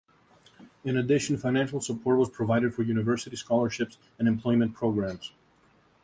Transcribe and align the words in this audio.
In 0.83 0.97
addition, 0.97 1.37
financial 1.37 1.79
support 1.79 2.17
was 2.17 2.27
provided 2.31 2.73
for 2.73 2.81
university 2.81 3.35
scholarships 3.35 3.99
and 4.17 4.27
employment 4.27 4.73
programs. 4.73 5.31